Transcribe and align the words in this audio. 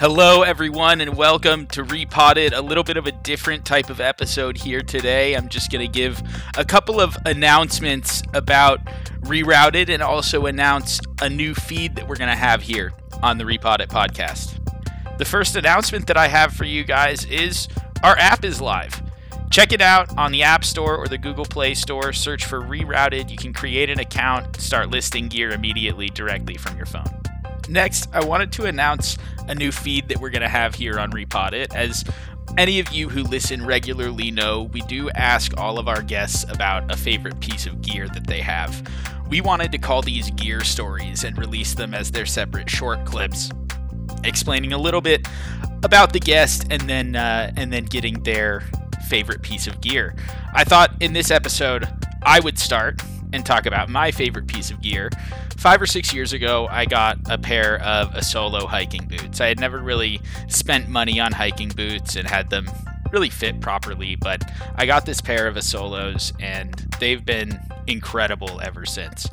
Hello, 0.00 0.44
everyone, 0.44 1.02
and 1.02 1.14
welcome 1.14 1.66
to 1.66 1.84
Rerouted. 1.84 2.56
A 2.56 2.62
little 2.62 2.82
bit 2.82 2.96
of 2.96 3.06
a 3.06 3.12
different 3.12 3.66
type 3.66 3.90
of 3.90 4.00
episode 4.00 4.56
here 4.56 4.80
today. 4.80 5.36
I'm 5.36 5.50
just 5.50 5.70
going 5.70 5.86
to 5.86 5.92
give 5.92 6.22
a 6.56 6.64
couple 6.64 7.02
of 7.02 7.18
announcements 7.26 8.22
about 8.32 8.82
Rerouted 9.24 9.90
and 9.90 10.02
also 10.02 10.46
announce 10.46 11.00
a 11.20 11.28
new 11.28 11.54
feed 11.54 11.96
that 11.96 12.08
we're 12.08 12.16
going 12.16 12.30
to 12.30 12.34
have 12.34 12.62
here 12.62 12.94
on 13.22 13.36
the 13.36 13.44
Rerouted 13.44 13.88
podcast. 13.88 14.56
The 15.18 15.26
first 15.26 15.54
announcement 15.54 16.06
that 16.06 16.16
I 16.16 16.28
have 16.28 16.54
for 16.54 16.64
you 16.64 16.82
guys 16.82 17.26
is 17.26 17.68
our 18.02 18.16
app 18.16 18.42
is 18.42 18.58
live. 18.58 19.02
Check 19.50 19.74
it 19.74 19.82
out 19.82 20.16
on 20.16 20.32
the 20.32 20.44
App 20.44 20.64
Store 20.64 20.96
or 20.96 21.08
the 21.08 21.18
Google 21.18 21.44
Play 21.44 21.74
Store. 21.74 22.14
Search 22.14 22.46
for 22.46 22.62
Rerouted. 22.62 23.28
You 23.28 23.36
can 23.36 23.52
create 23.52 23.90
an 23.90 24.00
account, 24.00 24.62
start 24.62 24.90
listing 24.90 25.28
gear 25.28 25.50
immediately 25.50 26.06
directly 26.06 26.54
from 26.54 26.78
your 26.78 26.86
phone. 26.86 27.29
Next, 27.70 28.08
I 28.12 28.24
wanted 28.24 28.50
to 28.52 28.64
announce 28.64 29.16
a 29.46 29.54
new 29.54 29.70
feed 29.70 30.08
that 30.08 30.18
we're 30.20 30.30
going 30.30 30.42
to 30.42 30.48
have 30.48 30.74
here 30.74 30.98
on 30.98 31.12
Rerouted. 31.12 31.72
As 31.72 32.04
any 32.58 32.80
of 32.80 32.90
you 32.90 33.08
who 33.08 33.22
listen 33.22 33.64
regularly 33.64 34.32
know, 34.32 34.64
we 34.72 34.80
do 34.82 35.08
ask 35.10 35.56
all 35.56 35.78
of 35.78 35.86
our 35.86 36.02
guests 36.02 36.44
about 36.50 36.92
a 36.92 36.96
favorite 36.96 37.38
piece 37.38 37.66
of 37.66 37.80
gear 37.80 38.08
that 38.08 38.26
they 38.26 38.40
have. 38.40 38.82
We 39.28 39.40
wanted 39.40 39.70
to 39.70 39.78
call 39.78 40.02
these 40.02 40.32
gear 40.32 40.64
stories 40.64 41.22
and 41.22 41.38
release 41.38 41.74
them 41.74 41.94
as 41.94 42.10
their 42.10 42.26
separate 42.26 42.68
short 42.68 43.06
clips, 43.06 43.50
explaining 44.24 44.72
a 44.72 44.78
little 44.78 45.00
bit 45.00 45.28
about 45.84 46.12
the 46.12 46.18
guest 46.18 46.66
and 46.70 46.82
then 46.82 47.14
uh, 47.14 47.52
and 47.56 47.72
then 47.72 47.84
getting 47.84 48.24
their 48.24 48.64
favorite 49.08 49.42
piece 49.42 49.68
of 49.68 49.80
gear. 49.80 50.16
I 50.52 50.64
thought 50.64 50.90
in 51.00 51.12
this 51.12 51.30
episode 51.30 51.88
I 52.24 52.40
would 52.40 52.58
start 52.58 53.00
and 53.32 53.44
talk 53.44 53.66
about 53.66 53.88
my 53.88 54.10
favorite 54.10 54.46
piece 54.46 54.70
of 54.70 54.80
gear. 54.80 55.10
Five 55.56 55.80
or 55.82 55.86
six 55.86 56.12
years 56.14 56.32
ago, 56.32 56.68
I 56.70 56.86
got 56.86 57.18
a 57.28 57.38
pair 57.38 57.80
of 57.82 58.12
Asolo 58.12 58.66
hiking 58.66 59.06
boots. 59.06 59.40
I 59.40 59.46
had 59.46 59.60
never 59.60 59.78
really 59.78 60.20
spent 60.48 60.88
money 60.88 61.20
on 61.20 61.32
hiking 61.32 61.68
boots 61.68 62.16
and 62.16 62.26
had 62.26 62.50
them 62.50 62.68
really 63.12 63.30
fit 63.30 63.60
properly, 63.60 64.16
but 64.16 64.42
I 64.76 64.86
got 64.86 65.04
this 65.04 65.20
pair 65.20 65.46
of 65.46 65.56
Asolos 65.56 66.32
and 66.40 66.72
they've 67.00 67.24
been 67.24 67.60
incredible 67.86 68.60
ever 68.62 68.86
since. 68.86 69.28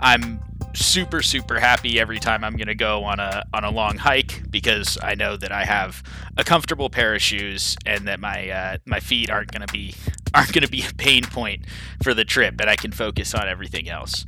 I'm 0.00 0.40
super 0.74 1.20
super 1.22 1.58
happy 1.58 1.98
every 1.98 2.18
time 2.18 2.44
I'm 2.44 2.56
going 2.56 2.68
to 2.68 2.74
go 2.74 3.04
on 3.04 3.18
a 3.18 3.44
on 3.52 3.64
a 3.64 3.70
long 3.70 3.96
hike 3.96 4.42
because 4.50 4.98
I 5.02 5.14
know 5.14 5.36
that 5.36 5.50
I 5.50 5.64
have 5.64 6.02
a 6.36 6.44
comfortable 6.44 6.90
pair 6.90 7.14
of 7.14 7.22
shoes 7.22 7.76
and 7.86 8.06
that 8.06 8.20
my 8.20 8.48
uh, 8.48 8.78
my 8.86 9.00
feet 9.00 9.30
aren't 9.30 9.50
going 9.50 9.66
to 9.66 9.72
be 9.72 9.94
aren't 10.34 10.52
going 10.52 10.64
to 10.64 10.70
be 10.70 10.84
a 10.88 10.94
pain 10.94 11.24
point 11.24 11.64
for 12.02 12.14
the 12.14 12.24
trip 12.24 12.60
and 12.60 12.70
I 12.70 12.76
can 12.76 12.92
focus 12.92 13.34
on 13.34 13.48
everything 13.48 13.88
else. 13.88 14.24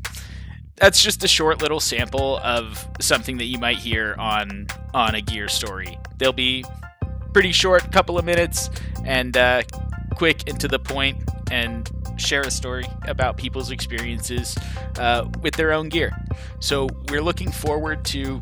That's 0.76 1.02
just 1.02 1.22
a 1.22 1.28
short 1.28 1.62
little 1.62 1.80
sample 1.80 2.38
of 2.38 2.88
something 3.00 3.38
that 3.38 3.44
you 3.44 3.58
might 3.58 3.78
hear 3.78 4.16
on 4.18 4.66
on 4.94 5.14
a 5.14 5.20
gear 5.20 5.48
story. 5.48 5.98
They'll 6.18 6.32
be 6.32 6.64
pretty 7.32 7.52
short, 7.52 7.92
couple 7.92 8.18
of 8.18 8.24
minutes, 8.24 8.68
and 9.04 9.36
uh, 9.36 9.62
quick 10.16 10.48
and 10.48 10.58
to 10.60 10.68
the 10.68 10.78
point, 10.78 11.22
and 11.50 11.88
share 12.22 12.42
a 12.42 12.50
story 12.50 12.86
about 13.06 13.36
people's 13.36 13.70
experiences 13.70 14.56
uh, 14.98 15.28
with 15.42 15.54
their 15.54 15.72
own 15.72 15.88
gear. 15.88 16.12
So 16.60 16.88
we're 17.08 17.22
looking 17.22 17.50
forward 17.50 18.04
to 18.06 18.40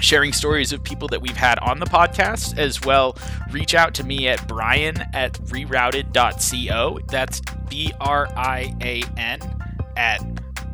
sharing 0.00 0.32
stories 0.32 0.72
of 0.72 0.82
people 0.82 1.08
that 1.08 1.20
we've 1.20 1.36
had 1.36 1.58
on 1.60 1.78
the 1.78 1.86
podcast 1.86 2.58
as 2.58 2.80
well. 2.82 3.16
Reach 3.50 3.74
out 3.74 3.94
to 3.94 4.04
me 4.04 4.28
at 4.28 4.46
brian 4.48 4.96
at 5.14 5.34
rerouted.co. 5.34 6.98
That's 7.08 7.40
B 7.68 7.92
R 8.00 8.28
I 8.36 8.74
A 8.80 9.02
N 9.16 9.40
at 9.96 10.20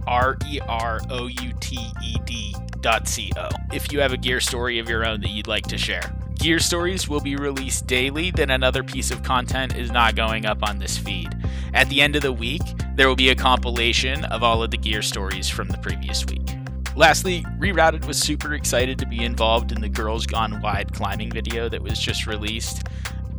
R 0.07 0.37
E 0.47 0.61
R 0.67 1.01
O 1.11 1.27
U 1.27 1.53
T 1.61 1.79
E 2.03 2.17
D 2.25 2.55
dot 2.81 3.07
co. 3.35 3.49
If 3.73 3.93
you 3.93 4.01
have 4.01 4.13
a 4.13 4.17
gear 4.17 4.41
story 4.41 4.79
of 4.79 4.89
your 4.89 5.07
own 5.07 5.21
that 5.21 5.31
you'd 5.31 5.49
like 5.49 5.67
to 5.69 5.79
share. 5.79 6.15
Gear 6.39 6.61
stories 6.61 7.09
will 7.09 7.21
be 7.21 7.35
released 7.35 7.89
daily, 7.89 8.31
then 8.31 8.51
another 8.51 8.85
piece 8.85 9.11
of 9.11 9.25
content 9.25 9.77
is 9.77 9.91
not 9.91 10.15
going 10.15 10.47
up 10.47 10.63
on 10.63 10.79
this 10.79 10.97
feed. 10.97 11.29
At 11.75 11.89
the 11.89 12.01
end 12.01 12.17
of 12.17 12.23
the 12.23 12.33
week, 12.33 12.63
there 12.95 13.09
will 13.09 13.17
be 13.17 13.31
a 13.31 13.35
compilation 13.35 14.25
of 14.27 14.43
all 14.43 14.63
of 14.63 14.71
the 14.71 14.77
gear 14.77 15.03
stories 15.03 15.49
from 15.49 15.69
the 15.69 15.79
previous 15.79 16.25
week. 16.27 16.49
Lastly, 16.97 17.45
Rerouted 17.59 18.07
was 18.07 18.19
super 18.19 18.55
excited 18.55 18.99
to 18.99 19.07
be 19.07 19.25
involved 19.25 19.71
in 19.71 19.81
the 19.81 19.89
Girls 19.89 20.27
Gone 20.27 20.61
Wide 20.61 20.93
climbing 20.93 21.31
video 21.31 21.69
that 21.69 21.83
was 21.83 21.99
just 21.99 22.27
released. 22.27 22.83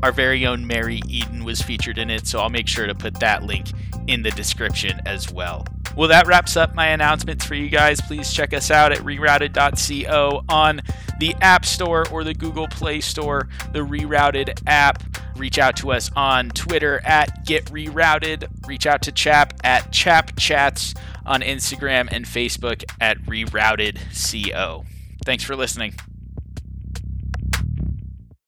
Our 0.01 0.13
very 0.13 0.45
own 0.45 0.65
Mary 0.65 1.01
Eden 1.09 1.43
was 1.43 1.61
featured 1.61 1.97
in 1.97 2.09
it, 2.09 2.25
so 2.25 2.39
I'll 2.39 2.49
make 2.49 2.69
sure 2.69 2.87
to 2.87 2.95
put 2.95 3.19
that 3.19 3.43
link 3.43 3.67
in 4.07 4.21
the 4.21 4.31
description 4.31 5.01
as 5.05 5.29
well. 5.31 5.65
Well, 5.95 6.07
that 6.07 6.27
wraps 6.27 6.55
up 6.55 6.73
my 6.73 6.87
announcements 6.87 7.43
for 7.43 7.55
you 7.55 7.67
guys. 7.67 7.99
Please 7.99 8.31
check 8.31 8.53
us 8.53 8.71
out 8.71 8.93
at 8.93 8.99
rerouted.co 8.99 10.45
on 10.47 10.81
the 11.19 11.35
App 11.41 11.65
Store 11.65 12.05
or 12.09 12.23
the 12.23 12.33
Google 12.33 12.67
Play 12.69 13.01
Store, 13.01 13.49
the 13.73 13.79
Rerouted 13.79 14.61
app. 14.65 15.03
Reach 15.39 15.57
out 15.57 15.77
to 15.77 15.91
us 15.91 16.11
on 16.17 16.49
Twitter 16.49 16.99
at 17.05 17.45
Get 17.45 17.65
Rerouted. 17.67 18.67
Reach 18.67 18.85
out 18.85 19.01
to 19.03 19.11
Chap 19.13 19.53
at 19.63 19.89
Chap 19.93 20.37
Chats 20.37 20.93
on 21.25 21.41
Instagram 21.41 22.09
and 22.11 22.25
Facebook 22.25 22.83
at 22.99 23.17
Rerouted 23.23 23.97
CO. 24.11 24.85
Thanks 25.23 25.45
for 25.45 25.55
listening. 25.55 25.93